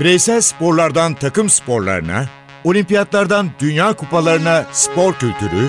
[0.00, 2.26] Bireysel sporlardan takım sporlarına,
[2.64, 5.68] olimpiyatlardan dünya kupalarına spor kültürü,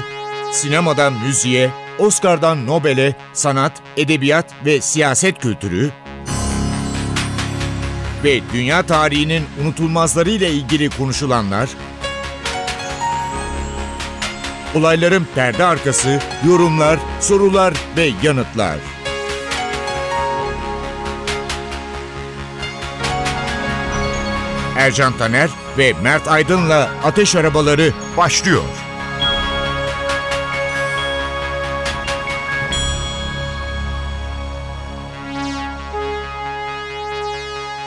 [0.52, 5.92] sinemadan müziğe, Oscar'dan Nobel'e sanat, edebiyat ve siyaset kültürü
[8.24, 11.70] ve dünya tarihinin unutulmazlarıyla ilgili konuşulanlar,
[14.76, 18.97] olayların perde arkası, yorumlar, sorular ve yanıtlar.
[24.88, 28.64] Ercan Taner ve Mert Aydın'la Ateş Arabaları başlıyor.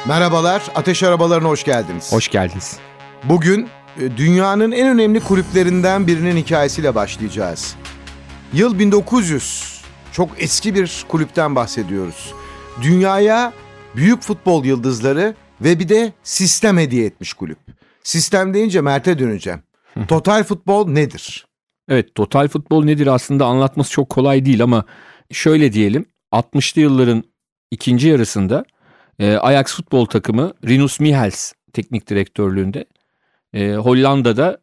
[0.08, 2.12] Merhabalar, Ateş Arabalarına hoş geldiniz.
[2.12, 2.78] Hoş geldiniz.
[3.24, 3.68] Bugün
[4.00, 7.76] e, dünyanın en önemli kulüplerinden birinin hikayesiyle başlayacağız.
[8.52, 9.80] Yıl 1900.
[10.12, 12.34] Çok eski bir kulüpten bahsediyoruz.
[12.82, 13.52] Dünyaya
[13.96, 17.58] büyük futbol yıldızları ve bir de sistem hediye etmiş kulüp.
[18.02, 19.62] Sistem deyince Mert'e döneceğim.
[20.08, 21.46] Total futbol nedir?
[21.88, 24.84] Evet, total futbol nedir aslında anlatması çok kolay değil ama
[25.32, 26.06] şöyle diyelim.
[26.32, 27.24] 60'lı yılların
[27.70, 28.64] ikinci yarısında
[29.18, 32.84] e, Ajax futbol takımı Rinus Michels teknik direktörlüğünde
[33.54, 34.58] e, Hollanda'da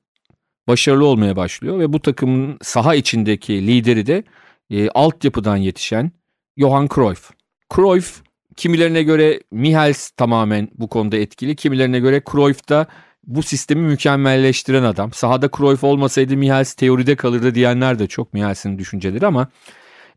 [0.68, 4.24] başarılı olmaya başlıyor ve bu takımın saha içindeki lideri de
[4.70, 6.12] e, altyapıdan yetişen
[6.58, 7.32] Johan Cruyff.
[7.76, 8.22] Cruyff
[8.58, 12.88] kimilerine göre Michels tamamen bu konuda etkili, kimilerine göre Cruyff da
[13.24, 15.14] bu sistemi mükemmelleştiren adam.
[15.14, 19.48] Sahada Cruyff olmasaydı Michels teoride kalırdı diyenler de çok Michels'in düşünceleri ama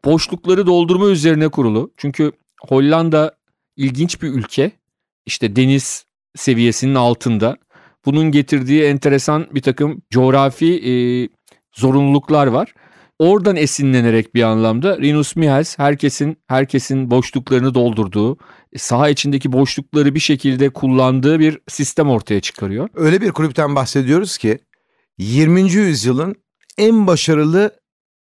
[0.05, 1.93] boşlukları doldurma üzerine kurulu.
[1.97, 2.33] Çünkü
[2.69, 3.33] Hollanda
[3.77, 4.71] ilginç bir ülke.
[5.27, 6.05] İşte deniz
[6.37, 7.57] seviyesinin altında.
[8.05, 10.93] Bunun getirdiği enteresan bir takım coğrafi e,
[11.73, 12.75] zorunluluklar var.
[13.21, 18.39] Oradan esinlenerek bir anlamda Rinus Michels herkesin herkesin boşluklarını doldurduğu,
[18.77, 22.89] saha içindeki boşlukları bir şekilde kullandığı bir sistem ortaya çıkarıyor.
[22.95, 24.59] Öyle bir kulüpten bahsediyoruz ki
[25.19, 25.73] 20.
[25.73, 26.35] yüzyılın
[26.79, 27.71] en başarılı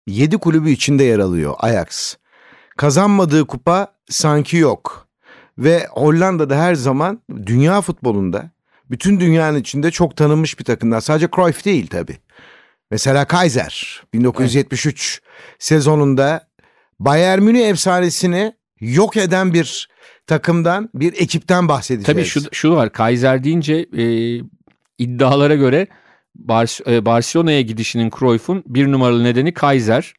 [0.08, 2.16] 7 kulübü içinde yer alıyor Ajax.
[2.78, 5.08] Kazanmadığı kupa sanki yok.
[5.58, 8.52] Ve Hollanda'da her zaman dünya futbolunda
[8.92, 11.02] bütün dünyanın içinde çok tanınmış bir takımlar.
[11.02, 12.18] Sadece Cruyff değil tabii.
[12.92, 15.56] Mesela Kaiser 1973 evet.
[15.60, 16.48] sezonunda
[17.00, 19.90] Bayern Münih efsanesini yok eden bir
[20.28, 22.06] takımdan, bir ekipten bahsedeceğiz.
[22.06, 24.36] Tabii şu, şu var Kaiser deyince e,
[24.98, 25.88] iddialara göre
[26.36, 30.14] Bar e, Barcelona'ya gidişinin Cruyff'un bir numaralı nedeni Kaiser.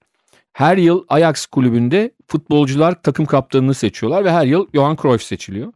[0.52, 5.72] Her yıl Ajax kulübünde futbolcular takım kaptanını seçiyorlar ve her yıl Johan Cruyff seçiliyor.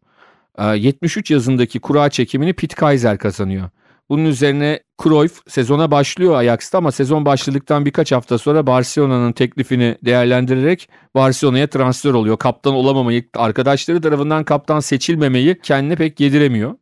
[0.58, 3.70] E, 73 yazındaki kura çekimini Pete Kaiser kazanıyor.
[4.10, 10.88] Bunun üzerine Cruyff sezona başlıyor Ajax'ta ama sezon başladıktan birkaç hafta sonra Barcelona'nın teklifini değerlendirerek
[11.14, 12.38] Barcelona'ya transfer oluyor.
[12.38, 16.74] Kaptan olamamayı, arkadaşları tarafından kaptan seçilmemeyi kendine pek yediremiyor.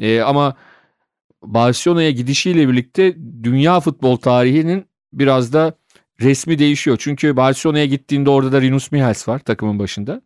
[0.00, 0.56] Ee, ama
[1.42, 5.72] Barcelona'ya gidişiyle birlikte dünya futbol tarihinin biraz da
[6.20, 6.96] resmi değişiyor.
[7.00, 10.22] Çünkü Barcelona'ya gittiğinde orada da Rinus Michels var takımın başında.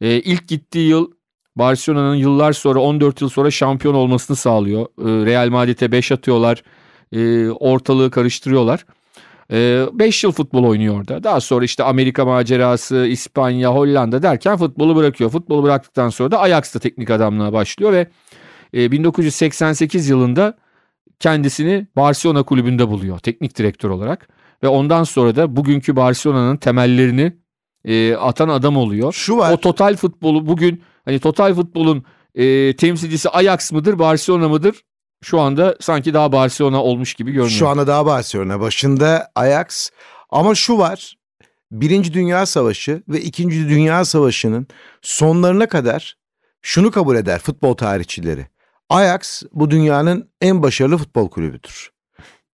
[0.00, 1.10] Ee, ilk gittiği yıl
[1.56, 4.82] Barcelona'nın yıllar sonra 14 yıl sonra şampiyon olmasını sağlıyor.
[4.82, 6.62] Ee, Real Madrid'e 5 atıyorlar.
[7.12, 8.84] Ee, ortalığı karıştırıyorlar.
[9.52, 11.24] 5 yıl futbol oynuyor orada.
[11.24, 15.30] Daha sonra işte Amerika macerası, İspanya, Hollanda derken futbolu bırakıyor.
[15.30, 18.06] Futbolu bıraktıktan sonra da Ajax'ta teknik adamlığa başlıyor ve
[18.74, 20.54] 1988 e, yılında
[21.20, 24.28] kendisini Barcelona kulübünde buluyor teknik direktör olarak.
[24.62, 27.32] Ve ondan sonra da bugünkü Barcelona'nın temellerini
[27.84, 29.12] e, atan adam oluyor.
[29.12, 29.52] Şu var.
[29.52, 32.04] O total futbolu bugün hani total futbolun
[32.34, 34.84] e, temsilcisi Ajax mıdır Barcelona mıdır?
[35.22, 37.58] Şu anda sanki daha Barcelona olmuş gibi görünüyor.
[37.58, 38.60] Şu anda daha Barcelona.
[38.60, 39.90] Başında Ajax.
[40.30, 41.16] Ama şu var.
[41.72, 44.66] Birinci Dünya Savaşı ve İkinci Dünya Savaşı'nın
[45.02, 46.16] sonlarına kadar
[46.62, 48.46] şunu kabul eder futbol tarihçileri.
[48.88, 51.92] Ajax bu dünyanın en başarılı futbol kulübüdür.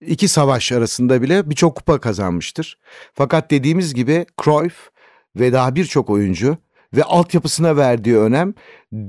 [0.00, 2.78] İki savaş arasında bile birçok kupa kazanmıştır.
[3.14, 4.90] Fakat dediğimiz gibi Cruyff
[5.36, 6.56] ve daha birçok oyuncu
[6.96, 8.54] ve altyapısına verdiği önem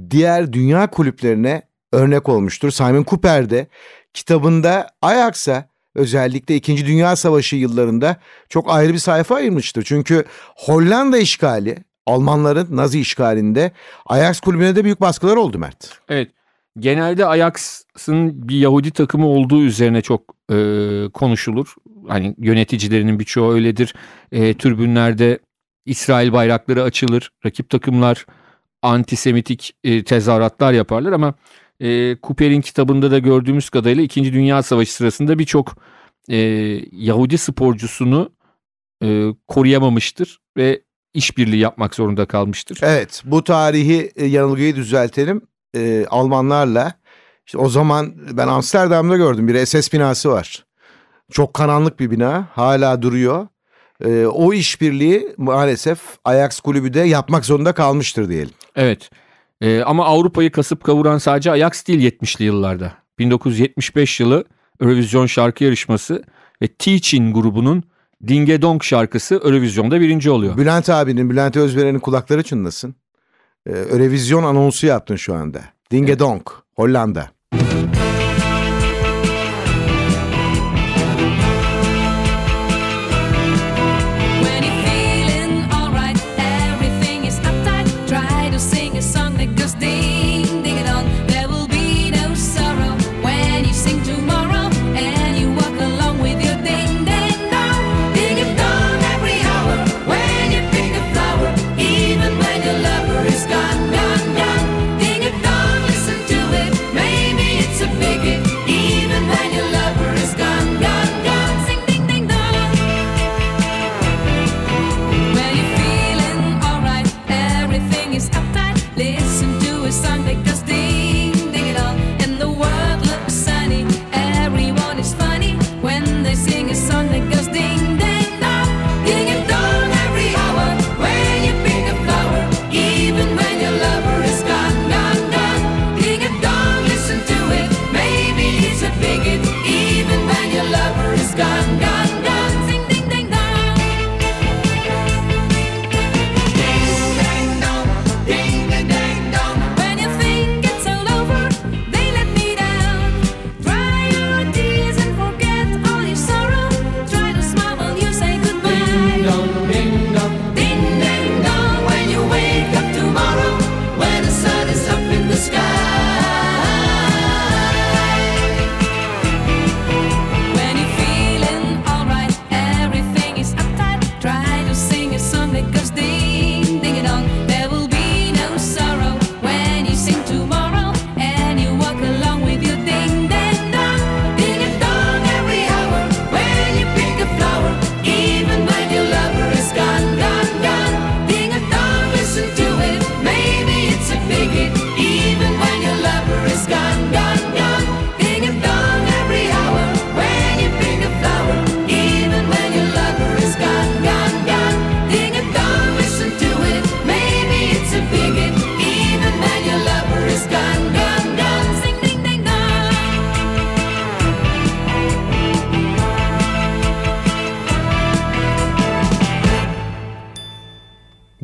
[0.09, 1.61] diğer dünya kulüplerine
[1.91, 2.71] örnek olmuştur.
[2.71, 3.67] Simon Cooper de
[4.13, 6.85] kitabında Ajax'a özellikle 2.
[6.85, 8.17] Dünya Savaşı yıllarında
[8.49, 9.83] çok ayrı bir sayfa ayırmıştır.
[9.83, 10.25] Çünkü
[10.55, 13.71] Hollanda işgali, Almanların Nazi işgalinde
[14.05, 15.99] Ajax kulübüne de büyük baskılar oldu Mert.
[16.09, 16.31] Evet.
[16.79, 20.55] Genelde Ajax'ın bir Yahudi takımı olduğu üzerine çok e,
[21.13, 21.75] konuşulur.
[22.07, 23.95] Hani yöneticilerinin birçoğu öyledir.
[24.31, 25.39] E, tribünlerde
[25.89, 27.31] İsrail bayrakları açılır.
[27.45, 28.25] Rakip takımlar
[28.81, 31.33] antisemitik e, tezahüratlar yaparlar ama
[31.79, 34.33] e, Cooper'in kitabında da gördüğümüz kadarıyla 2.
[34.33, 35.77] Dünya Savaşı sırasında birçok
[36.29, 36.37] e,
[36.91, 38.31] Yahudi sporcusunu
[39.03, 40.81] e, koruyamamıştır ve
[41.13, 42.79] işbirliği yapmak zorunda kalmıştır.
[42.81, 45.41] Evet bu tarihi e, yanılgıyı düzeltelim.
[45.75, 46.93] E, Almanlarla
[47.45, 50.65] İşte o zaman ben Amsterdam'da gördüm bir SS binası var.
[51.31, 53.47] Çok karanlık bir bina hala duruyor.
[54.05, 58.53] Ee, o işbirliği maalesef Ajax kulübü de yapmak zorunda kalmıştır diyelim.
[58.75, 59.09] Evet.
[59.61, 62.93] Ee, ama Avrupa'yı kasıp kavuran sadece Ajax değil 70'li yıllarda.
[63.19, 64.45] 1975 yılı
[64.81, 66.23] Eurovision şarkı yarışması
[66.61, 67.83] ve Teaching grubunun
[68.27, 70.57] Dinge Dong şarkısı Eurovision'da birinci oluyor.
[70.57, 72.95] Bülent abinin, Bülent Özveren'in kulakları çınlasın.
[73.65, 75.61] Ee, Eurovision anonsu yaptın şu anda.
[75.91, 76.19] Dinge evet.
[76.19, 77.29] Dong, Hollanda.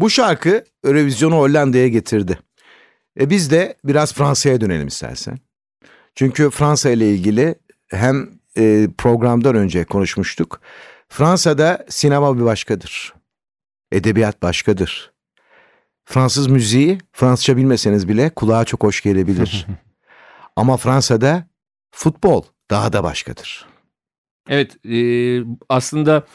[0.05, 2.39] Bu şarkı Eurovision'u Hollanda'ya getirdi.
[3.19, 5.39] E biz de biraz Fransa'ya dönelim istersen.
[6.15, 7.55] Çünkü Fransa ile ilgili
[7.87, 10.61] hem e, programdan önce konuşmuştuk.
[11.09, 13.13] Fransa'da sinema bir başkadır.
[13.91, 15.13] Edebiyat başkadır.
[16.05, 19.67] Fransız müziği Fransızca bilmeseniz bile kulağa çok hoş gelebilir.
[20.55, 21.47] Ama Fransa'da
[21.91, 23.67] futbol daha da başkadır.
[24.49, 24.97] Evet e,
[25.69, 26.25] aslında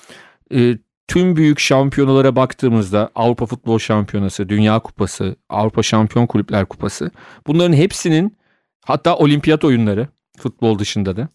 [0.55, 0.79] e,
[1.11, 7.11] tüm büyük şampiyonalara baktığımızda Avrupa Futbol Şampiyonası, Dünya Kupası, Avrupa Şampiyon Kulüpler Kupası
[7.47, 8.37] bunların hepsinin
[8.85, 10.09] hatta olimpiyat oyunları
[10.39, 11.29] futbol dışında da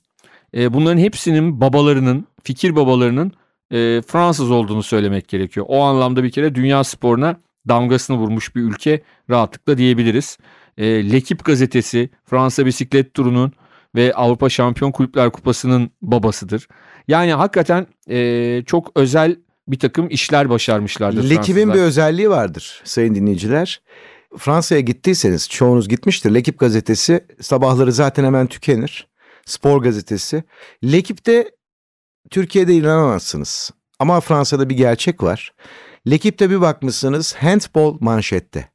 [0.57, 3.31] e, bunların hepsinin babalarının, fikir babalarının
[3.71, 5.65] e, Fransız olduğunu söylemek gerekiyor.
[5.69, 10.38] O anlamda bir kere dünya sporuna damgasını vurmuş bir ülke rahatlıkla diyebiliriz.
[10.77, 13.51] E, Lekip gazetesi Fransa bisiklet turunun
[13.95, 16.67] ve Avrupa Şampiyon Kulüpler Kupası'nın babasıdır.
[17.07, 19.35] Yani hakikaten e, çok özel
[19.67, 23.81] bir takım işler başarmışlardır Lekib'in bir özelliği vardır sayın dinleyiciler.
[24.38, 26.34] Fransa'ya gittiyseniz çoğunuz gitmiştir.
[26.34, 29.07] Lekip gazetesi sabahları zaten hemen tükenir.
[29.45, 30.43] Spor gazetesi.
[30.84, 31.51] Lekip'te
[32.29, 33.72] Türkiye'de inanamazsınız.
[34.00, 35.53] Ama Fransa'da bir gerçek var.
[36.10, 38.69] Lekip'te bir bakmışsınız handball manşette.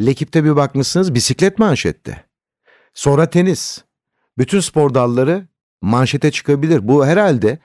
[0.00, 2.24] Lekip'te bir bakmışsınız bisiklet manşette.
[2.94, 3.78] Sonra tenis.
[4.38, 5.48] Bütün spor dalları
[5.80, 6.88] manşete çıkabilir.
[6.88, 7.58] Bu herhalde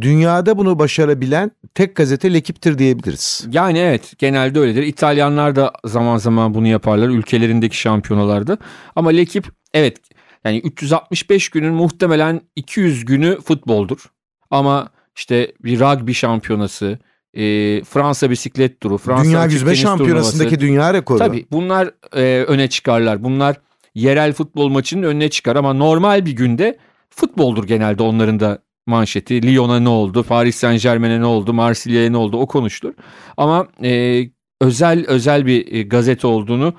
[0.00, 3.46] dünyada bunu başarabilen tek gazete Lekip'tir diyebiliriz.
[3.50, 4.82] Yani evet genelde öyledir.
[4.82, 8.58] İtalyanlar da zaman zaman bunu yaparlar ülkelerindeki şampiyonalarda.
[8.96, 9.98] Ama Lekip evet
[10.44, 14.04] yani 365 günün muhtemelen 200 günü futboldur.
[14.50, 16.98] Ama işte bir rugby şampiyonası,
[17.34, 17.42] e,
[17.84, 21.18] Fransa bisiklet turu, Fransa Dünya yüzme şampiyonasındaki dünya rekoru.
[21.18, 23.24] Tabii bunlar e, öne çıkarlar.
[23.24, 23.56] Bunlar
[23.94, 26.78] yerel futbol maçının önüne çıkar ama normal bir günde
[27.16, 29.42] futboldur genelde onların da manşeti.
[29.46, 32.94] Lyon'a ne oldu, Paris Saint Germain'e ne oldu, Marsilya'ya ne oldu o konuşulur.
[33.36, 34.22] Ama e,
[34.60, 36.74] özel özel bir e, gazete olduğunu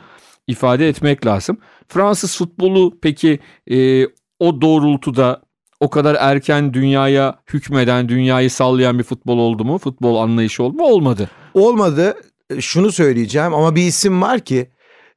[0.47, 1.57] ifade etmek lazım.
[1.87, 3.39] Fransız futbolu peki
[3.71, 4.05] e,
[4.39, 5.41] o doğrultuda
[5.79, 9.77] o kadar erken dünyaya hükmeden, dünyayı sallayan bir futbol oldu mu?
[9.77, 10.83] Futbol anlayışı oldu mu?
[10.83, 11.29] Olmadı.
[11.53, 12.13] Olmadı.
[12.49, 14.69] E, Şunu söyleyeceğim ama bir isim var ki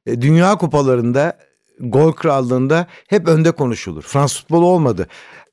[0.05, 1.37] e, Dünya Kupalarında
[1.79, 4.01] gol krallığında hep önde konuşulur.
[4.01, 5.07] Fransız futbolu olmadı.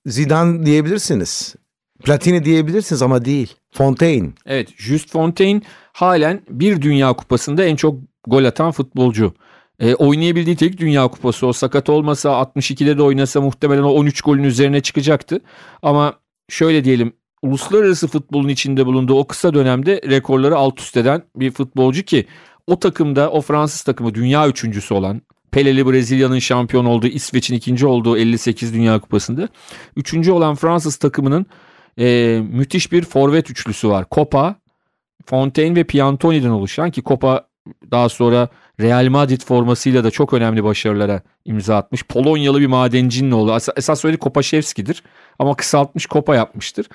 [0.07, 1.54] Zidane diyebilirsiniz.
[2.04, 3.54] Platini diyebilirsiniz ama değil.
[3.73, 4.28] Fontaine.
[4.47, 5.61] Evet, Just Fontaine
[5.93, 9.35] halen bir Dünya Kupası'nda en çok gol atan futbolcu.
[9.78, 14.45] E, oynayabildiği tek Dünya Kupası o sakat olmasa 62'de de oynasa muhtemelen o 13 golün
[14.45, 15.40] üzerine çıkacaktı.
[15.83, 16.14] Ama
[16.49, 17.12] şöyle diyelim
[17.43, 22.26] uluslararası futbolun içinde bulunduğu o kısa dönemde rekorları alt üst eden bir futbolcu ki
[22.66, 25.23] o takımda o Fransız takımı dünya üçüncüsü olan
[25.54, 29.49] Peleli Brezilya'nın şampiyon olduğu İsveç'in ikinci olduğu 58 Dünya Kupası'nda
[29.96, 31.46] üçüncü olan Fransız takımının
[31.99, 34.04] e, müthiş bir forvet üçlüsü var.
[34.12, 34.56] Copa,
[35.26, 37.46] Fontaine ve Piantoni'den oluşan ki Copa
[37.90, 38.49] daha sonra
[38.80, 42.04] Real Madrid formasıyla da çok önemli başarılara imza atmış.
[42.04, 43.50] Polonyalı bir madencinin oğlu.
[43.50, 45.02] Es- Esas söyledi Kopaszewski'dir
[45.38, 46.87] ama kısaltmış Kopa yapmıştır.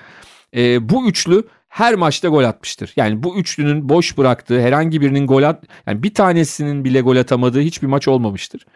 [0.56, 2.92] E, bu üçlü her maçta gol atmıştır.
[2.96, 7.60] Yani bu üçlünün boş bıraktığı herhangi birinin gol at yani bir tanesinin bile gol atamadığı
[7.60, 8.66] hiçbir maç olmamıştır.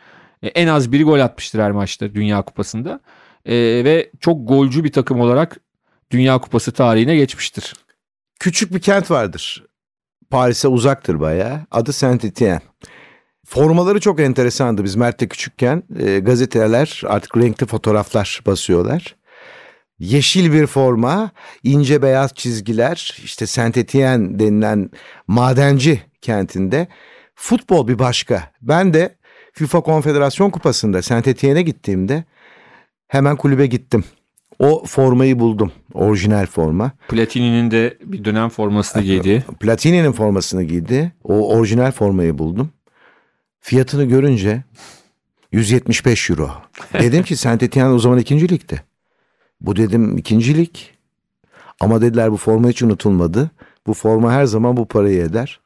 [0.42, 3.00] E, en az biri gol atmıştır her maçta Dünya Kupası'nda.
[3.44, 5.56] E, ve çok golcü bir takım olarak
[6.10, 7.74] Dünya Kupası tarihine geçmiştir.
[8.40, 9.64] Küçük bir kent vardır.
[10.30, 11.60] Paris'e uzaktır bayağı.
[11.70, 12.60] Adı Saint Etienne.
[13.46, 14.84] Formaları çok enteresandı.
[14.84, 19.16] Biz Mert'te küçükken e, gazeteler artık renkli fotoğraflar basıyorlar.
[19.98, 21.30] Yeşil bir forma,
[21.62, 24.90] ince beyaz çizgiler, işte Saint Etienne denilen
[25.26, 26.88] madenci kentinde.
[27.34, 28.52] Futbol bir başka.
[28.62, 29.16] Ben de
[29.52, 32.24] FIFA Konfederasyon Kupası'nda Saint Etienne'e gittiğimde
[33.08, 34.04] hemen kulübe gittim.
[34.58, 35.72] O formayı buldum.
[35.94, 36.92] Orijinal forma.
[37.08, 39.44] Platini'nin de bir dönem formasını giydi.
[39.60, 41.12] Platini'nin formasını giydi.
[41.24, 42.70] O orijinal formayı buldum.
[43.60, 44.62] Fiyatını görünce
[45.52, 46.50] 175 euro.
[46.92, 48.80] Dedim ki Saint Etienne o zaman ikinci ligde.
[49.60, 50.74] Bu dedim ikinci lig.
[51.80, 53.50] Ama dediler bu forma hiç unutulmadı.
[53.86, 55.60] Bu forma her zaman bu parayı eder.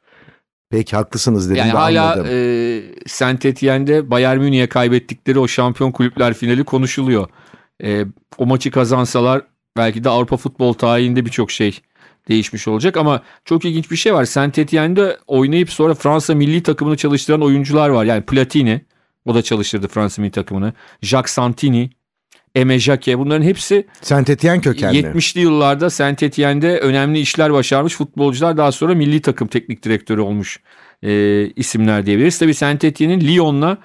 [0.71, 2.27] Peki haklısınız dedim Yani de hala anladım.
[2.31, 7.29] e, Saint Etienne'de Bayern Münih'e kaybettikleri o şampiyon kulüpler finali konuşuluyor.
[7.85, 8.05] E,
[8.39, 9.43] o maçı kazansalar
[9.77, 11.81] belki de Avrupa futbol tarihinde birçok şey
[12.29, 14.25] değişmiş olacak ama çok ilginç bir şey var.
[14.25, 18.05] Saint Etienne'de oynayıp sonra Fransa milli takımını çalıştıran oyuncular var.
[18.05, 18.85] Yani Platini
[19.25, 20.73] o da çalıştırdı Fransa milli takımını.
[21.03, 21.91] Jacques Santini,
[22.79, 24.99] Jacquet bunların hepsi Saint Etienne kökenli.
[24.99, 30.61] 70'li yıllarda Saint Etienne'de önemli işler başarmış futbolcular daha sonra milli takım teknik direktörü olmuş
[31.03, 32.39] e, isimler diyebiliriz.
[32.39, 33.79] Tabii Saint Etienne'in Lyon'la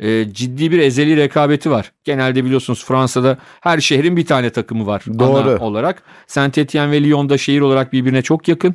[0.00, 1.92] e, ciddi bir ezeli rekabeti var.
[2.04, 5.50] Genelde biliyorsunuz Fransa'da her şehrin bir tane takımı var Doğru.
[5.50, 6.02] ana olarak.
[6.26, 8.74] Saint Etienne ve Lyon da şehir olarak birbirine çok yakın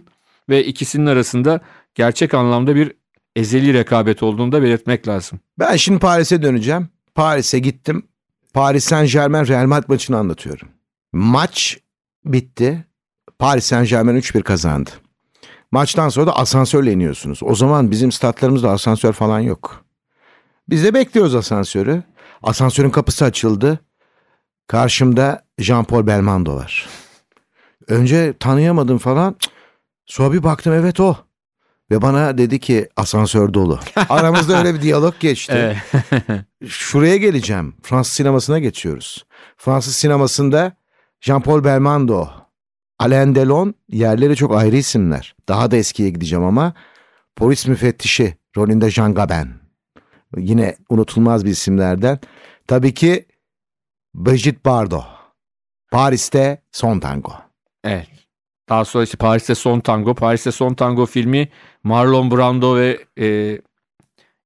[0.50, 1.60] ve ikisinin arasında
[1.96, 2.92] gerçek anlamda bir
[3.36, 5.40] ezeli rekabet olduğunu da belirtmek lazım.
[5.60, 6.90] Ben şimdi Paris'e döneceğim.
[7.16, 8.04] Paris'e gittim.
[8.54, 10.68] Paris Saint Germain Real Madrid maçını anlatıyorum.
[11.14, 11.78] Maç
[12.26, 12.86] bitti.
[13.40, 14.90] Paris Saint Germain 3-1 kazandı.
[15.72, 17.40] Maçtan sonra da asansörle iniyorsunuz.
[17.44, 19.86] O zaman bizim statlarımızda asansör falan yok.
[20.70, 22.04] Biz de bekliyoruz asansörü.
[22.44, 23.80] Asansörün kapısı açıldı.
[24.68, 26.90] Karşımda Jean-Paul Belmondo var.
[27.88, 29.36] Önce tanıyamadım falan.
[30.06, 31.18] Sonra bir baktım evet o.
[31.92, 33.80] Ve bana dedi ki asansör dolu.
[34.10, 35.84] Aramızda öyle bir diyalog geçti.
[36.68, 37.76] Şuraya geleceğim.
[37.84, 39.26] Fransız sinemasına geçiyoruz.
[39.58, 40.72] Fransız sinemasında
[41.22, 42.28] Jean-Paul Belmondo,
[43.00, 45.36] Alain Delon yerleri çok ayrı isimler.
[45.48, 46.74] Daha da eskiye gideceğim ama
[47.36, 49.54] polis müfettişi rolünde Jean Gabin.
[50.38, 52.20] Yine unutulmaz bir isimlerden.
[52.68, 53.26] Tabii ki
[54.16, 55.06] Brigitte Bardot.
[55.92, 57.34] Paris'te Son Tango.
[57.84, 58.10] Evet.
[58.70, 60.16] Daha sonra işte Paris'te Son Tango.
[60.16, 61.50] Paris'te Son Tango filmi
[61.84, 63.26] Marlon Brando ve e,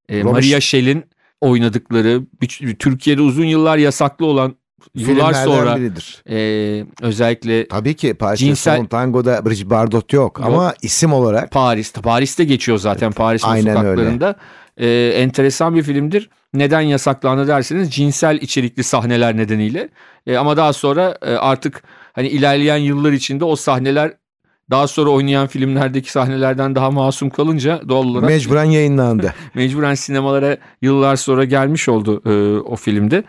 [0.10, 1.04] e, Maria Schell'in
[1.42, 4.56] oynadıkları bir- Türkiye'de uzun yıllar yasaklı olan
[4.96, 6.24] yıllar sonra biridir.
[6.30, 10.40] e, özellikle Tabii ki Paris'te Cinsel- Son Tango'da Brigitte Bardot yok.
[10.40, 10.48] Yok.
[10.48, 14.36] Ama isim olarak Paris'te Paris'te geçiyor zaten Paris Aynen sokaklarında.
[14.78, 16.30] E, enteresan bir filmdir.
[16.54, 19.90] Neden yasaklandı derseniz cinsel içerikli sahneler nedeniyle.
[20.28, 21.84] E, ama daha sonra e, artık
[22.18, 24.14] hani ilerleyen yıllar içinde o sahneler
[24.72, 29.34] daha sonra oynayan filmlerdeki sahnelerden daha masum kalınca doğal olarak mecburen yayınlandı.
[29.54, 33.24] mecburen sinemalara yıllar sonra gelmiş oldu e, o filmde.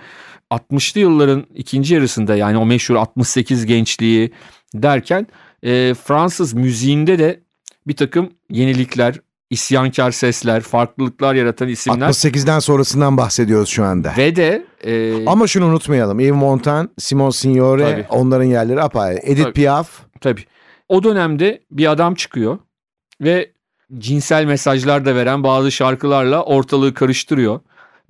[0.50, 4.30] 60'lı yılların ikinci yarısında yani o meşhur 68 gençliği
[4.74, 5.26] derken
[5.62, 7.40] e, Fransız müziğinde de
[7.86, 9.14] bir takım yenilikler,
[9.50, 14.12] isyankar sesler, farklılıklar yaratan isimler 68'den sonrasından bahsediyoruz şu anda.
[14.16, 16.20] ve de e, Ama şunu unutmayalım.
[16.20, 18.06] Yves Montand, Simon Signore Tabii.
[18.08, 19.18] onların yerleri apayrı.
[19.22, 19.52] Edith Tabii.
[19.52, 19.90] Piaf
[20.20, 20.44] tabii
[20.88, 22.58] o dönemde bir adam çıkıyor
[23.20, 23.52] ve
[23.98, 27.60] cinsel mesajlar da veren bazı şarkılarla ortalığı karıştırıyor.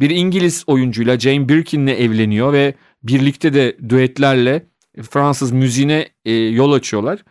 [0.01, 4.67] Bir İngiliz oyuncuyla Jane Birkin'le evleniyor ve birlikte de düetlerle
[5.11, 7.25] Fransız müziğine e, yol açıyorlar.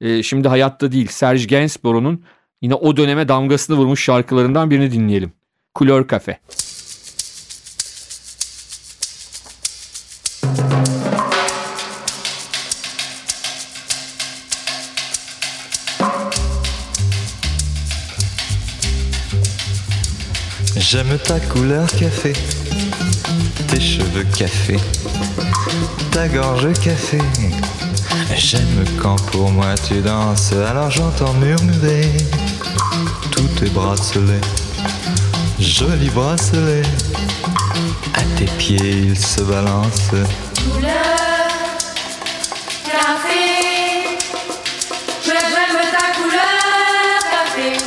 [0.00, 2.24] E, şimdi hayatta değil Serge Gainsbourg'un
[2.62, 5.32] yine o döneme damgasını vurmuş şarkılarından birini dinleyelim.
[5.74, 6.38] Couleur Cafe.
[20.92, 22.34] J'aime ta couleur café,
[23.68, 24.76] tes cheveux café,
[26.10, 27.18] ta gorge café.
[28.36, 32.04] J'aime quand pour moi tu danses, alors j'entends murmurer
[33.62, 34.40] tes bracelets,
[35.60, 36.82] jolis bracelets.
[38.14, 40.10] À tes pieds ils se balancent.
[40.10, 40.92] Couleur
[42.84, 44.18] café,
[45.22, 47.84] je j'aime ta couleur café.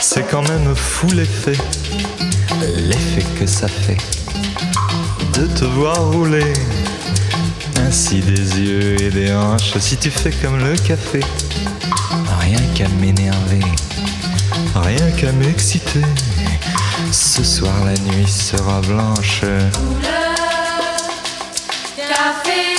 [0.00, 1.58] C'est quand même fou l'effet,
[2.76, 3.98] l'effet que ça fait
[5.34, 6.52] de te voir rouler.
[7.86, 11.20] Ainsi des yeux et des hanches, si tu fais comme le café,
[12.40, 13.60] rien qu'à m'énerver,
[14.82, 16.02] rien qu'à m'exciter.
[17.12, 19.42] Ce soir la nuit sera blanche.
[21.96, 22.73] Café,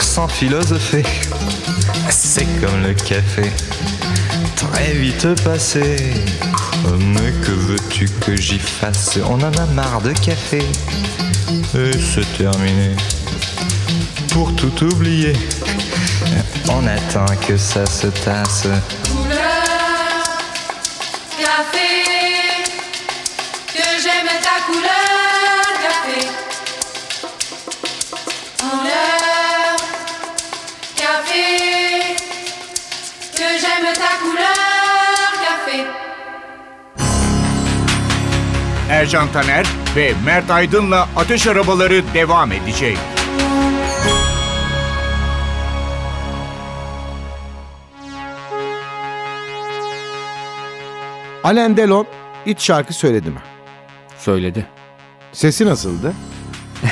[0.00, 1.04] Sans philosopher,
[2.10, 3.52] c'est comme le café,
[4.56, 6.14] très vite passé.
[6.98, 9.18] Mais que veux-tu que j'y fasse?
[9.28, 10.62] On en a marre de café.
[11.74, 12.96] Et c'est terminé.
[14.30, 15.34] Pour tout oublier,
[16.68, 18.66] on attend que ça se tasse.
[38.98, 42.98] Ercan Taner ve Mert Aydın'la Ateş Arabaları devam edecek.
[51.44, 52.06] Alain Delon
[52.46, 53.38] hiç şarkı söyledi mi?
[54.18, 54.66] Söyledi.
[55.32, 56.12] Sesi nasıldı?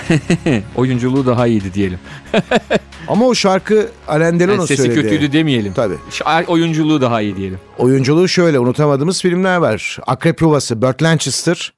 [0.76, 1.98] Oyunculuğu daha iyiydi diyelim.
[3.08, 5.00] Ama o şarkı Alain Delon'un Yani sesi söyledi.
[5.02, 5.72] kötüydü demeyelim.
[5.72, 5.94] Tabii.
[6.10, 7.58] Ş- Oyunculuğu daha iyi diyelim.
[7.78, 9.98] Oyunculuğu şöyle unutamadığımız filmler var.
[10.06, 11.72] Akrep Yuvası, Burt Lancaster,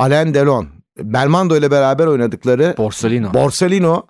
[0.00, 0.68] Alain Delon.
[0.98, 3.34] Belmondo ile beraber oynadıkları Borsalino.
[3.34, 4.02] Borsalino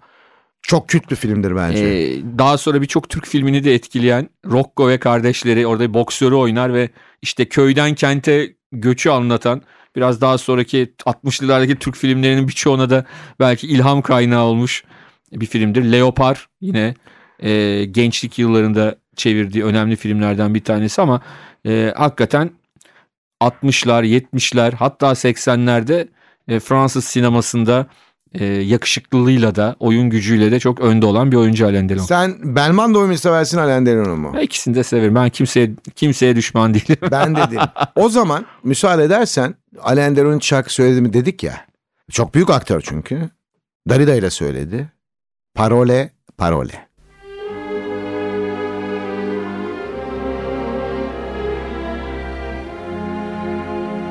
[0.62, 1.85] çok kült bir filmdir bence.
[1.85, 6.74] Ee, daha sonra birçok Türk filmini de etkileyen Rocco ve kardeşleri orada bir boksörü oynar
[6.74, 6.88] ve
[7.22, 9.62] işte köyden kente göçü anlatan
[9.96, 13.05] biraz daha sonraki 60'lılardaki Türk filmlerinin birçoğuna da
[13.40, 14.85] belki ilham kaynağı olmuş
[15.33, 15.92] bir filmdir.
[15.92, 16.94] Leopar yine
[17.38, 21.20] e, gençlik yıllarında çevirdiği önemli filmlerden bir tanesi ama
[21.66, 22.50] e, hakikaten
[23.40, 26.09] 60'lar 70'ler hatta 80'lerde
[26.48, 27.87] e, Fransız sinemasında
[28.35, 32.03] e, yakışıklılığıyla da oyun gücüyle de çok önde olan bir oyuncu Alain Delon.
[32.03, 34.33] Sen Belmondo'yu mu seversin Alain Delon'u mu?
[34.35, 35.14] Ya İkisini de severim.
[35.14, 36.98] Ben kimseye kimseye düşman değilim.
[37.11, 37.61] Ben dedim.
[37.96, 41.66] o zaman müsaade edersen Alain Delon hiç şarkı söyledi mi dedik ya.
[42.11, 43.31] Çok büyük aktör çünkü.
[43.88, 44.88] Darida ile söyledi.
[45.55, 46.89] Parole, parole.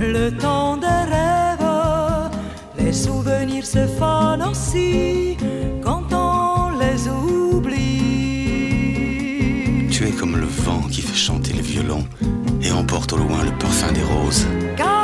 [0.00, 1.66] Le temps des rêves.
[2.78, 5.36] Les souvenirs se fanent aussi
[5.82, 7.86] quand on les oublie.
[9.90, 12.06] Tu es comme le vent qui fait chanter les violons
[12.62, 14.46] et emporte au loin le parfum des roses.
[14.76, 14.96] Caramel,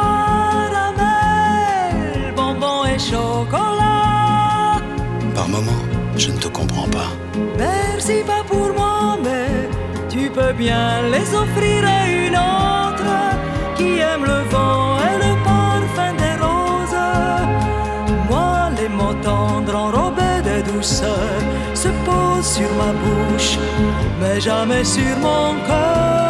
[2.37, 4.81] bonbons et chocolat.
[5.35, 5.85] Par moments,
[6.17, 7.09] je ne te comprends pas.
[7.59, 9.69] Merci pas pour moi, mais
[10.09, 12.73] tu peux bien les offrir à une autre
[13.83, 17.05] qui aime le vent et le parfum des roses.
[18.31, 21.37] Moi, les mots tendres enrobés de douceur
[21.75, 23.59] se posent sur ma bouche,
[24.21, 26.22] mais jamais sur mon cœur.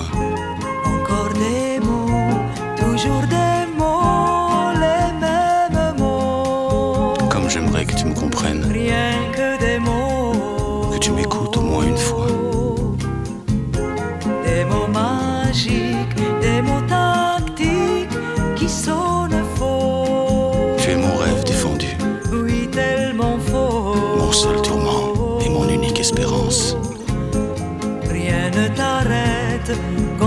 [0.00, 0.31] Fois.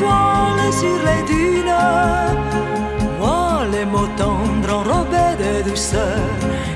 [0.00, 1.74] étoiles sur les dunes.
[3.18, 6.18] Moi, les mots tendres enrobés de douceur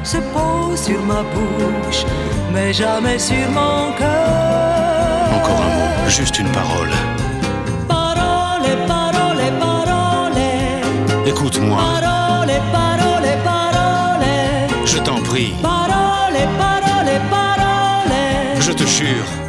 [0.03, 2.05] se posent sur ma bouche,
[2.53, 5.29] mais jamais sur mon cœur.
[5.37, 6.91] Encore un mot, juste une parole.
[7.89, 10.43] Parole, parole, parole.
[11.27, 14.27] Écoute-moi, Parole, parole, parole.
[14.85, 18.61] je t'en prie, Parole, parole, parole.
[18.61, 19.44] je te jure.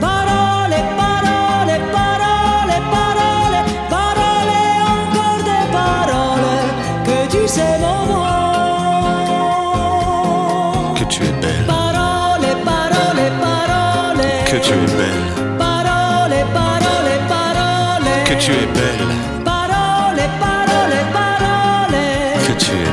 [11.07, 14.27] Que tu es belle, Parole, parole, parole.
[14.49, 18.13] que tu es belle, Parole, parole, parole.
[18.27, 19.07] que tu es belle,
[19.45, 22.03] Parole, parole, parole.
[22.47, 22.84] que tu es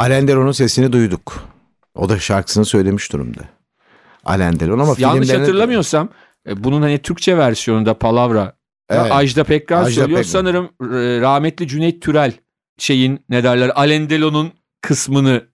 [0.00, 1.44] Alain Delon'un sesini duyduk.
[1.94, 3.40] O da şarkısını söylemiş durumda.
[4.24, 6.08] Alain Delon ama Yanlış filmlerine- hatırlamıyorsam
[6.48, 8.56] e, bunun hani Türkçe versiyonunda Palavra
[8.90, 9.12] Evet.
[9.12, 10.18] Ajda Pekkan Ajda söylüyor.
[10.18, 10.30] Pekkan.
[10.30, 12.32] Sanırım e, rahmetli Cüneyt Türel
[12.78, 15.44] şeyin ne derler Alain Delon'un kısmını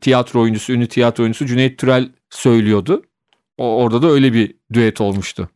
[0.00, 3.02] tiyatro oyuncusu, ünlü tiyatro oyuncusu Cüneyt Türel söylüyordu.
[3.58, 5.48] O, orada da öyle bir düet olmuştu.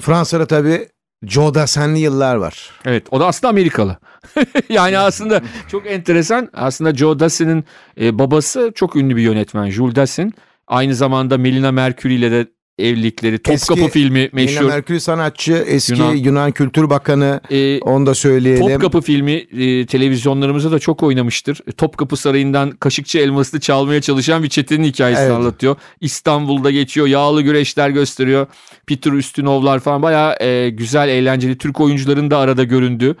[0.00, 0.88] Fransa'da tabii
[1.26, 2.70] Joe Dassin'li yıllar var.
[2.84, 3.98] Evet o da aslında Amerikalı.
[4.68, 6.48] yani aslında çok enteresan.
[6.52, 7.64] Aslında Joe Dassin'in
[8.00, 9.70] e, babası çok ünlü bir yönetmen.
[9.70, 10.34] Jules Dassin.
[10.66, 12.46] Aynı zamanda Melina Mercury ile de
[12.78, 13.38] evlilikleri.
[13.38, 14.64] Topkapı Eski- filmi meşhur.
[14.66, 18.68] Merkür sanatçı, eski Yunan, Yunan- Kültür Bakanı E, onu da söyleyelim.
[18.68, 21.60] Topkapı filmi e, televizyonlarımızda da çok oynamıştır.
[21.66, 25.36] E, Topkapı Sarayı'ndan Kaşıkçı Elması'nı çalmaya çalışan bir çetenin hikayesini Evet.
[25.36, 25.76] anlatıyor.
[26.00, 27.06] İstanbul'da geçiyor.
[27.06, 28.46] Yağlı güreşler gösteriyor.
[28.86, 33.14] Peter Üstünovlar falan bayağı e, güzel, eğlenceli Türk oyuncuların da arada göründüğü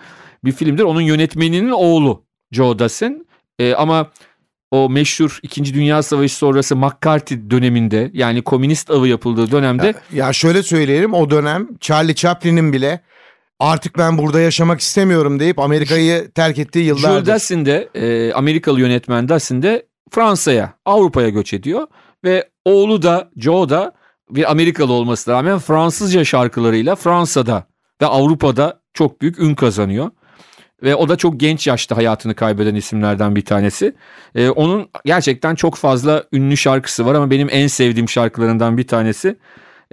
[0.44, 0.82] bir filmdir.
[0.82, 3.26] Onun yönetmeninin oğlu Joe Dassin.
[3.58, 4.10] E, ama
[4.70, 5.74] o meşhur 2.
[5.74, 11.68] Dünya Savaşı sonrası McCarthy döneminde yani komünist avı yapıldığı dönemde Ya şöyle söyleyelim o dönem
[11.80, 13.00] Charlie Chaplin'in bile
[13.60, 17.26] artık ben burada yaşamak istemiyorum deyip Amerika'yı terk ettiği Jules yıllardır.
[17.26, 21.86] Dassin de e, Amerikalı yönetmen Dassin de Fransa'ya, Avrupa'ya göç ediyor.
[22.24, 23.92] Ve oğlu da Joe da
[24.30, 27.66] bir Amerikalı olmasına rağmen Fransızca şarkılarıyla Fransa'da
[28.02, 30.10] ve Avrupa'da çok büyük ün kazanıyor.
[30.84, 33.94] Ve o da çok genç yaşta hayatını kaybeden isimlerden bir tanesi.
[34.34, 39.36] E, onun gerçekten çok fazla ünlü şarkısı var ama benim en sevdiğim şarkılarından bir tanesi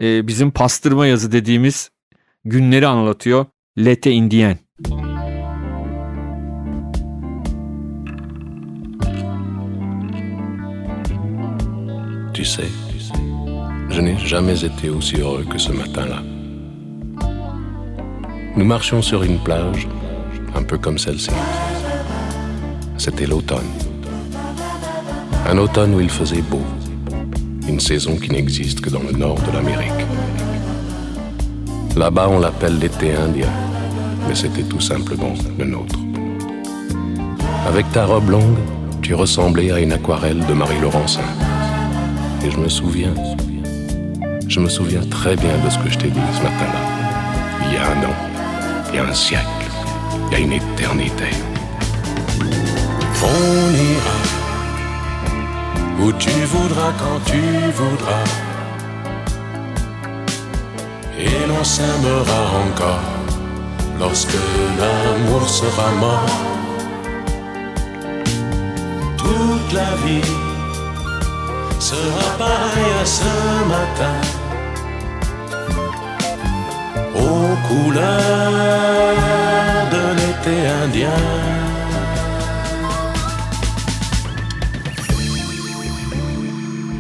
[0.02, 1.92] e, bizim pastırma yazı dediğimiz
[2.46, 3.46] günleri anlatıyor.
[3.78, 4.58] Lete Indien.
[12.34, 12.72] Tu sais,
[13.92, 16.22] je n'ai jamais été aussi heureux que ce matin-là.
[18.58, 19.88] Nous marchions sur une plage,
[20.56, 21.32] un peu comme celle-ci.
[22.98, 23.70] C'était l'automne.
[25.50, 26.62] Un automne où il faisait beau.
[27.68, 30.06] Une saison qui n'existe que dans le nord de l'Amérique.
[31.96, 33.50] Là-bas, on l'appelle l'été indien,
[34.28, 35.96] mais c'était tout simplement le nôtre.
[37.68, 38.58] Avec ta robe longue,
[39.02, 41.22] tu ressemblais à une aquarelle de Marie Laurencin.
[42.46, 43.14] Et je me souviens,
[44.48, 47.68] je me souviens très bien de ce que je t'ai dit ce matin-là.
[47.68, 48.16] Il y a un an,
[48.90, 49.61] il y a un siècle,
[50.32, 51.30] y a une éternité.
[53.24, 54.20] On ira
[56.00, 57.42] où tu voudras quand tu
[57.80, 58.28] voudras.
[61.20, 63.12] Et l'on s'aimera encore
[64.00, 64.40] lorsque
[64.80, 66.38] l'amour sera mort.
[69.18, 70.32] Toute la vie
[71.80, 73.34] sera pareille à ce
[73.74, 74.18] matin.
[77.16, 78.91] Aux couleurs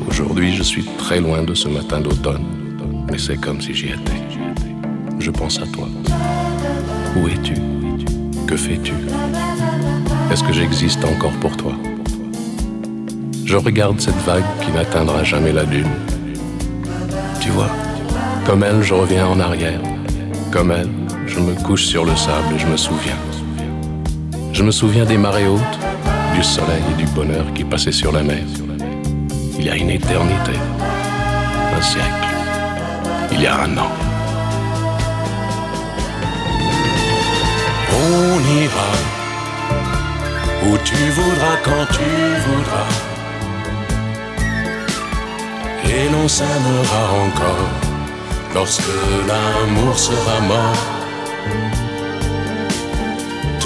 [0.07, 2.45] Aujourd'hui, je suis très loin de ce matin d'automne,
[3.09, 4.21] mais c'est comme si j'y étais.
[5.17, 5.87] Je pense à toi.
[7.15, 7.55] Où es-tu?
[8.45, 8.93] Que fais-tu?
[10.31, 11.73] Est-ce que j'existe encore pour toi?
[13.45, 15.89] Je regarde cette vague qui n'atteindra jamais la dune.
[17.39, 17.71] Tu vois,
[18.45, 19.81] comme elle, je reviens en arrière.
[20.51, 20.91] Comme elle,
[21.25, 23.17] je me couche sur le sable et je me souviens.
[24.61, 25.79] Je me souviens des marées hautes,
[26.35, 28.43] du soleil et du bonheur qui passaient sur la mer.
[29.57, 30.51] Il y a une éternité,
[31.75, 32.27] un siècle,
[33.31, 33.89] il y a un an.
[38.03, 38.91] On ira
[40.67, 42.11] où tu voudras quand tu
[42.45, 42.91] voudras.
[45.85, 47.69] Et l'on s'aimera encore
[48.53, 48.93] lorsque
[49.27, 50.90] l'amour sera mort.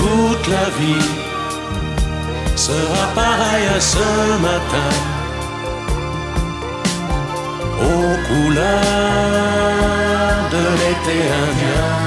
[0.06, 1.10] Toute la vie
[2.56, 4.92] sera pareille à ce matin.
[7.90, 8.66] Aux couleurs
[10.52, 12.05] de l'été indien.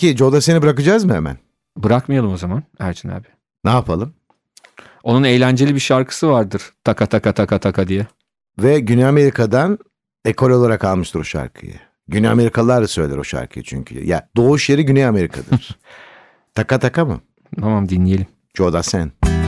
[0.00, 1.36] Peki Joe'da seni bırakacağız mı hemen?
[1.76, 3.26] Bırakmayalım o zaman Erçin abi.
[3.64, 4.14] Ne yapalım?
[5.02, 6.62] Onun eğlenceli bir şarkısı vardır.
[6.84, 8.06] Taka taka taka taka diye.
[8.58, 9.78] Ve Güney Amerika'dan
[10.24, 11.74] ekol olarak almıştır o şarkıyı.
[12.08, 14.06] Güney Amerikalılar da söyler o şarkıyı çünkü.
[14.06, 15.78] Ya doğuş yeri Güney Amerika'dır.
[16.54, 17.20] taka taka mı?
[17.60, 18.26] Tamam dinleyelim.
[18.54, 19.12] Joe Dassin.
[19.22, 19.39] J'entends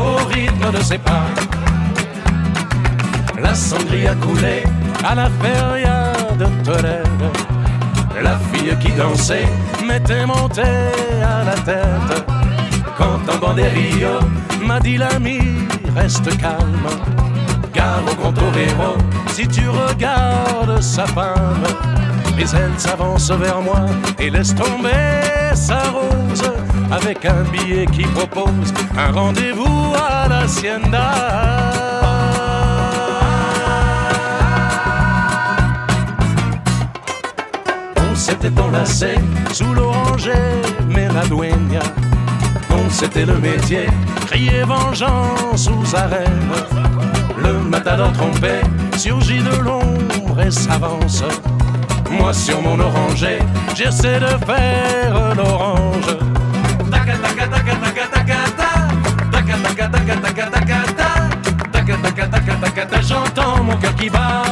[0.00, 1.26] au rythme de ses pas.
[3.40, 4.64] La sangria coulait
[5.04, 7.30] à la feria de Toledo.
[8.22, 9.48] La fille qui dansait
[9.86, 10.62] m'était montée
[11.22, 12.26] à la tête.
[12.96, 14.18] Quand un banderillo
[14.66, 15.40] m'a dit l'ami,
[15.94, 17.27] reste calme.
[17.78, 18.96] Car au grand torero,
[19.28, 21.62] si tu regardes sa femme,
[22.36, 23.86] mais elle s'avance vers moi
[24.18, 26.50] et laisse tomber sa rose
[26.90, 31.12] avec un billet qui propose un rendez-vous à l'hacienda.
[38.10, 39.14] On s'était enlacé
[39.52, 40.32] sous l'oranger
[40.88, 41.84] Meradueña.
[42.70, 43.86] On c'était le métier,
[44.26, 47.07] crier vengeance aux arènes.
[47.48, 48.60] Le matador trompé
[48.98, 51.24] surgit de l'ombre et s'avance.
[52.10, 53.38] Moi sur mon oranger,
[53.74, 56.16] j'essaie de faire l'orange.
[63.00, 64.42] J'entends mon cœur qui bat.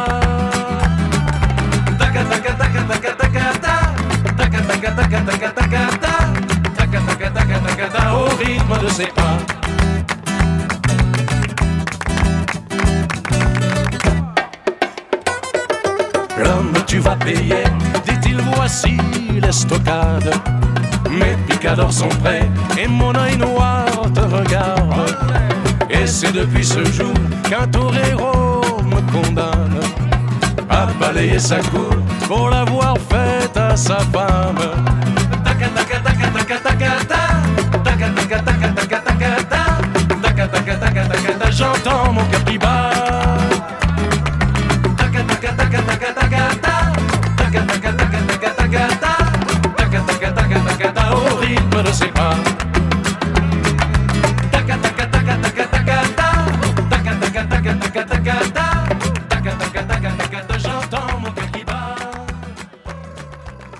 [8.14, 9.55] Au rythme de ses pas.
[17.06, 17.62] Vas payer,
[18.04, 18.96] dit-il, voici
[19.40, 20.28] l'estocade.
[21.08, 25.16] Mes picadors sont prêts et mon œil noir te regarde.
[25.88, 27.14] Et c'est depuis ce jour
[27.48, 29.78] qu'un torero me condamne
[30.68, 31.94] à balayer sa cour
[32.26, 34.58] pour l'avoir faite à sa femme.
[35.44, 35.96] Taca, taca,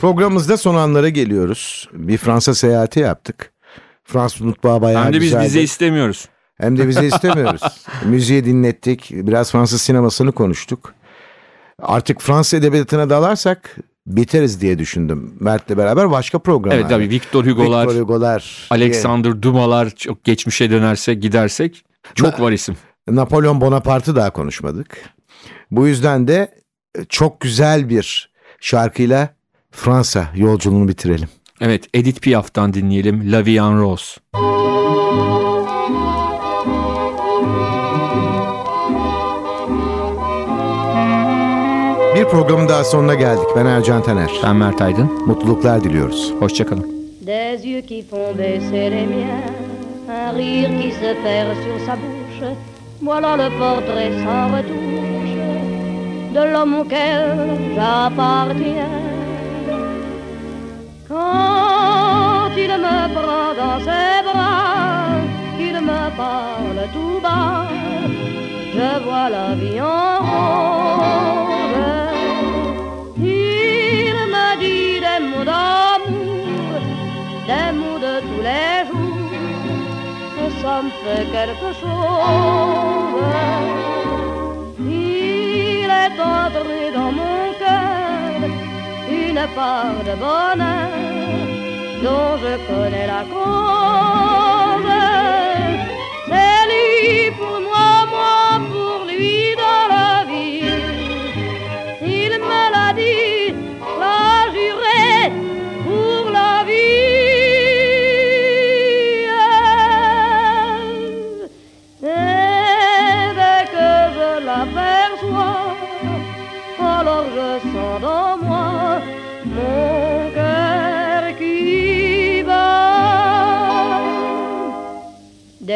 [0.06, 1.88] Programımızda son anlara geliyoruz.
[1.92, 3.52] Bir Fransa seyahati yaptık.
[4.04, 5.44] Fransız mutfağı bayağı Hem de biz güzeldi.
[5.44, 6.28] vize istemiyoruz.
[6.58, 7.62] Hem de vize istemiyoruz.
[8.04, 9.10] Müziği dinlettik.
[9.12, 10.94] Biraz Fransız sinemasını konuştuk.
[11.78, 15.36] Artık Fransız edebiyatına dalarsak biteriz diye düşündüm.
[15.40, 16.78] Mert'le beraber başka programlar.
[16.78, 18.68] Evet tabii Victor Hugo'lar, Victor Hugo'lar.
[18.70, 22.76] Alexander Dumas'lar çok geçmişe dönersek gidersek çok var isim.
[23.08, 24.98] Napolyon Bonaparte'ı daha konuşmadık.
[25.70, 26.54] Bu yüzden de
[27.08, 29.35] çok güzel bir şarkıyla
[29.76, 31.28] Fransa yolculuğunu bitirelim.
[31.60, 34.20] Evet Edith Piaf'tan dinleyelim La Vie en Rose.
[42.14, 43.46] Bir programın daha sonuna geldik.
[43.56, 44.30] Ben Ercan Taner.
[44.42, 45.26] Ben Mert Aydın.
[45.26, 46.32] Mutluluklar diliyoruz.
[46.40, 46.96] Hoşçakalın.
[47.26, 49.50] Des yeux qui font baisser les miens,
[50.08, 52.56] un rire qui se perd sur sa bouche.
[53.02, 55.36] Voilà le portrait sans retouche
[56.34, 57.36] de l'homme auquel
[57.74, 59.15] j'appartiens.
[61.08, 65.14] Quand il me prend dans ses bras,
[65.56, 67.68] qu'il me parle tout bas,
[68.74, 71.46] je vois la vie en rose.
[73.18, 76.80] Il me dit des mots d'amour,
[77.46, 79.32] des mots de tous les jours,
[80.42, 83.22] et ça me fait quelque chose.
[84.80, 87.55] Il est entré dans mon
[89.36, 90.90] une part de bonheur
[92.02, 94.92] dont je connais la cause.
[96.28, 97.75] C'est lui pour moi,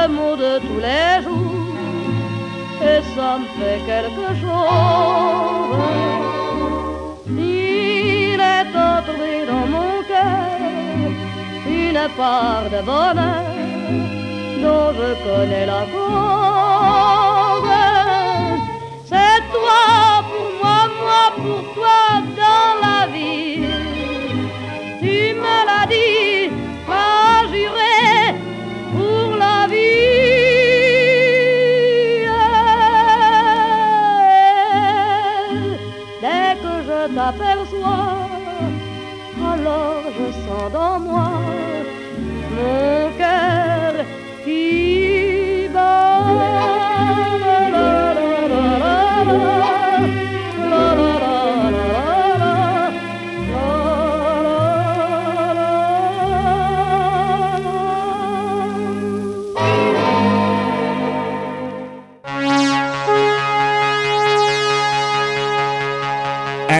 [0.00, 1.74] de tous les jours,
[2.82, 5.78] et ça me fait quelque chose.
[7.28, 11.10] Il est entré dans mon cœur
[11.66, 13.52] une part de bonheur
[14.62, 16.22] dont je connais la cause.
[19.10, 19.82] C'est toi
[20.30, 22.00] pour moi, moi pour toi